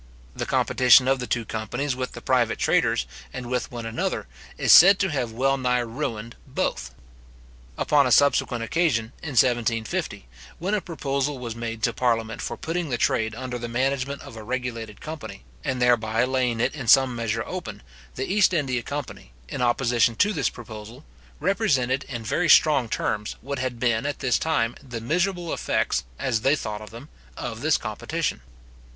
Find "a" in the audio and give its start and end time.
8.07-8.11, 10.73-10.81, 14.35-14.41